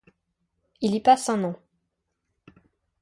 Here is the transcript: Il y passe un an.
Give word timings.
Il 0.81 0.95
y 0.95 0.99
passe 0.99 1.29
un 1.29 1.43
an. 1.43 1.59